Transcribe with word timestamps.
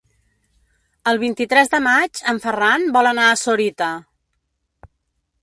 El 1.11 1.19
vint-i-tres 1.23 1.69
de 1.73 1.81
maig 1.89 2.23
en 2.33 2.41
Ferran 2.47 2.89
vol 2.97 3.11
anar 3.11 3.27
a 3.27 3.37
Sorita. 3.45 3.93